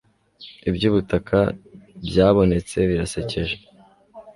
[0.69, 1.39] ibyubutaka
[2.07, 3.55] byabonetse birasekeje